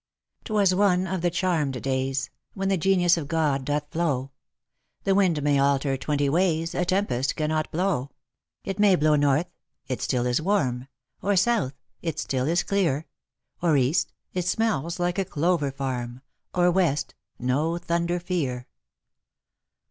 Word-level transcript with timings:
"Twas 0.45 0.73
one 0.73 1.05
of 1.05 1.21
the 1.21 1.29
charmed 1.29 1.79
days 1.83 2.31
When 2.55 2.69
the 2.69 2.75
genius 2.77 3.17
of 3.17 3.27
God 3.27 3.63
doth 3.63 3.91
flow— 3.91 4.31
The 5.03 5.13
wind 5.13 5.43
may 5.43 5.59
alter 5.59 5.95
twenty 5.95 6.27
ways, 6.27 6.73
A 6.73 6.83
tempest 6.85 7.35
cannot 7.35 7.71
blow: 7.71 8.09
It 8.63 8.79
may 8.79 8.95
blow 8.95 9.13
north, 9.15 9.45
it 9.87 10.01
still 10.01 10.25
is 10.25 10.41
warm; 10.41 10.87
Or 11.21 11.35
south, 11.35 11.75
it 12.01 12.17
still 12.17 12.47
is 12.47 12.63
clear; 12.63 13.05
Or 13.61 13.77
east, 13.77 14.11
it 14.33 14.45
smells 14.47 14.99
like 14.99 15.19
a 15.19 15.25
clover 15.25 15.71
farm; 15.71 16.23
Or 16.55 16.71
west, 16.71 17.13
no 17.37 17.77
thunder 17.77 18.19
fear." 18.19 18.65